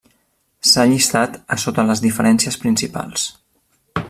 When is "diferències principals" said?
2.09-3.29